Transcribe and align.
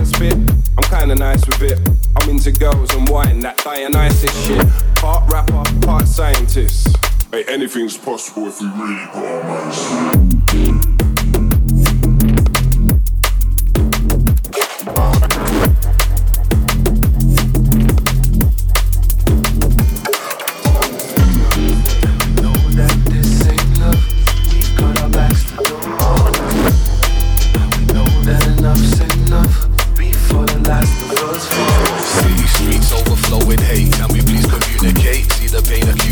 I'm 0.00 0.84
kinda 0.84 1.14
nice 1.14 1.44
with 1.46 1.60
it. 1.60 1.78
I'm 2.16 2.30
into 2.30 2.52
girls 2.52 2.94
and 2.94 3.06
wine, 3.10 3.40
that 3.40 3.58
Dionysus 3.58 4.46
shit. 4.46 4.66
Part 4.96 5.30
rapper, 5.30 5.62
part 5.82 6.08
scientist. 6.08 6.96
Hey, 7.30 7.44
anything's 7.44 7.98
possible 7.98 8.48
if 8.48 8.62
we 8.62 8.66
really 8.68 9.06
put 9.08 9.24
our 9.26 9.44
minds 9.44 10.52
to 10.52 10.86
it. 10.86 10.89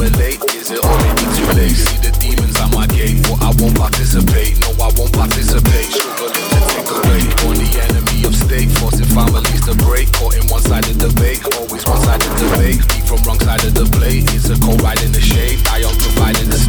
Is 0.00 0.70
it 0.72 0.80
only 0.80 1.12
too 1.36 1.44
late? 1.52 1.76
See 1.76 2.00
the 2.00 2.08
demons 2.16 2.56
at 2.56 2.72
my 2.72 2.88
gate, 2.88 3.20
but 3.28 3.36
I 3.44 3.52
won't 3.60 3.76
participate. 3.76 4.56
No, 4.64 4.72
I 4.80 4.88
won't 4.96 5.12
participate. 5.12 5.92
Struggling 5.92 6.32
to 6.40 6.60
take 6.72 6.88
a 6.88 6.96
break. 7.04 7.28
On 7.44 7.52
the 7.60 7.68
enemy 7.84 8.24
of 8.24 8.32
state, 8.32 8.72
forcing 8.80 9.04
families 9.12 9.60
to 9.68 9.76
break. 9.84 10.08
Caught 10.16 10.40
in 10.40 10.48
one 10.48 10.64
side 10.64 10.88
of 10.88 10.96
the 10.96 11.12
bake, 11.20 11.44
always 11.52 11.84
one 11.84 12.00
side 12.00 12.24
of 12.24 12.32
the 12.32 12.48
bake. 12.56 12.80
Be 12.80 12.98
from 13.04 13.20
wrong 13.28 13.40
side 13.44 13.60
of 13.60 13.76
the 13.76 13.84
blade. 13.92 14.24
It's 14.32 14.48
a 14.48 14.56
cold 14.64 14.80
ride 14.80 15.04
in 15.04 15.12
the 15.12 15.20
shade. 15.20 15.60
I 15.68 15.84
am 15.84 15.92
providing 16.00 16.48
the 16.48 16.59